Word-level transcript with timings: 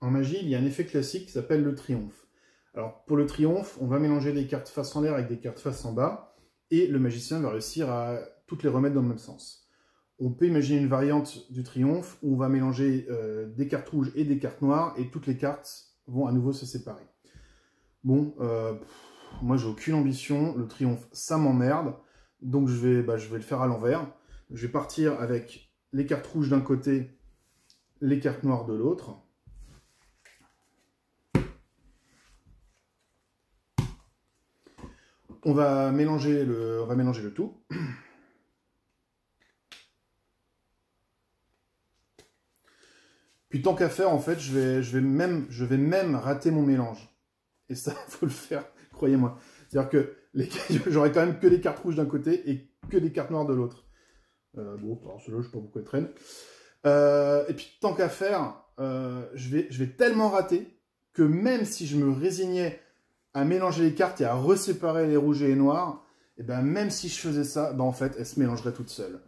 En 0.00 0.10
magie, 0.10 0.38
il 0.40 0.48
y 0.48 0.54
a 0.54 0.58
un 0.58 0.64
effet 0.64 0.86
classique 0.86 1.26
qui 1.26 1.32
s'appelle 1.32 1.62
le 1.62 1.74
triomphe. 1.74 2.26
Alors, 2.74 3.04
pour 3.04 3.16
le 3.16 3.26
triomphe, 3.26 3.76
on 3.80 3.86
va 3.86 3.98
mélanger 3.98 4.32
des 4.32 4.46
cartes 4.46 4.68
face 4.68 4.94
en 4.96 5.02
l'air 5.02 5.14
avec 5.14 5.28
des 5.28 5.38
cartes 5.38 5.58
face 5.58 5.84
en 5.84 5.92
bas, 5.92 6.34
et 6.70 6.86
le 6.86 6.98
magicien 6.98 7.40
va 7.40 7.50
réussir 7.50 7.90
à 7.90 8.18
toutes 8.46 8.62
les 8.62 8.68
remettre 8.68 8.94
dans 8.94 9.02
le 9.02 9.08
même 9.08 9.18
sens. 9.18 9.68
On 10.18 10.30
peut 10.30 10.46
imaginer 10.46 10.80
une 10.80 10.88
variante 10.88 11.50
du 11.50 11.62
triomphe 11.62 12.18
où 12.22 12.34
on 12.34 12.36
va 12.36 12.48
mélanger 12.48 13.06
euh, 13.10 13.46
des 13.48 13.68
cartes 13.68 13.88
rouges 13.88 14.12
et 14.14 14.24
des 14.24 14.38
cartes 14.38 14.62
noires, 14.62 14.94
et 14.96 15.10
toutes 15.10 15.26
les 15.26 15.36
cartes 15.36 15.94
vont 16.06 16.26
à 16.26 16.32
nouveau 16.32 16.52
se 16.52 16.64
séparer. 16.64 17.04
Bon, 18.04 18.34
euh, 18.40 18.74
moi 19.42 19.56
j'ai 19.56 19.66
aucune 19.66 19.94
ambition, 19.94 20.56
le 20.56 20.66
triomphe 20.66 21.08
ça 21.12 21.36
m'emmerde, 21.36 21.94
donc 22.40 22.68
je 22.68 22.76
vais, 22.76 23.02
bah, 23.02 23.16
je 23.16 23.28
vais 23.28 23.36
le 23.36 23.42
faire 23.42 23.60
à 23.60 23.66
l'envers. 23.66 24.06
Je 24.50 24.66
vais 24.66 24.72
partir 24.72 25.20
avec 25.20 25.70
les 25.92 26.06
cartes 26.06 26.26
rouges 26.26 26.48
d'un 26.48 26.60
côté, 26.60 27.18
les 28.00 28.18
cartes 28.20 28.42
noires 28.44 28.64
de 28.64 28.74
l'autre. 28.74 29.16
On 35.44 35.52
va 35.52 35.90
mélanger 35.90 36.44
le, 36.44 36.82
on 36.82 36.86
va 36.86 36.94
mélanger 36.94 37.22
le 37.22 37.32
tout. 37.32 37.54
Puis 43.50 43.62
tant 43.62 43.74
qu'à 43.74 43.88
faire, 43.88 44.10
en 44.10 44.20
fait, 44.20 44.38
je 44.38 44.52
vais, 44.52 44.82
je, 44.82 44.92
vais 44.96 45.00
même, 45.00 45.46
je 45.50 45.64
vais 45.64 45.76
même 45.76 46.14
rater 46.14 46.50
mon 46.50 46.62
mélange. 46.62 47.10
Et 47.68 47.74
ça, 47.74 47.92
il 48.06 48.10
faut 48.12 48.26
le 48.26 48.32
faire, 48.32 48.64
croyez-moi. 48.92 49.38
C'est-à-dire 49.68 49.90
que 49.90 50.16
j'aurai 50.90 51.10
quand 51.12 51.26
même 51.26 51.38
que 51.38 51.48
des 51.48 51.60
cartes 51.60 51.80
rouges 51.80 51.96
d'un 51.96 52.06
côté 52.06 52.48
et 52.48 52.70
que 52.88 52.96
des 52.96 53.12
cartes 53.12 53.30
noires 53.30 53.46
de 53.46 53.54
l'autre. 53.54 53.84
Euh, 54.56 54.76
bon, 54.76 55.00
alors 55.04 55.20
celui-là, 55.20 55.42
je 55.42 55.46
sais 55.46 55.52
pas 55.52 55.58
pourquoi 55.58 55.82
il 55.82 55.84
traîne. 55.84 56.08
Euh, 56.86 57.44
et 57.48 57.54
puis, 57.54 57.76
tant 57.80 57.92
qu'à 57.92 58.08
faire, 58.08 58.62
euh, 58.78 59.28
je, 59.34 59.48
vais, 59.48 59.66
je 59.70 59.82
vais 59.82 59.90
tellement 59.90 60.30
rater 60.30 60.80
que 61.12 61.22
même 61.22 61.64
si 61.64 61.86
je 61.86 61.96
me 61.96 62.10
résignais 62.12 62.80
à 63.34 63.44
mélanger 63.44 63.84
les 63.84 63.94
cartes 63.94 64.20
et 64.20 64.24
à 64.24 64.34
reséparer 64.34 65.06
les 65.06 65.16
rouges 65.16 65.42
et 65.42 65.48
les 65.48 65.54
noirs, 65.54 66.04
et 66.36 66.42
ben 66.42 66.62
même 66.62 66.90
si 66.90 67.08
je 67.08 67.18
faisais 67.18 67.44
ça, 67.44 67.72
ben 67.72 67.84
en 67.84 67.92
fait, 67.92 68.14
elles 68.18 68.26
se 68.26 68.40
mélangeraient 68.40 68.72
toutes 68.72 68.88
seules. 68.88 69.20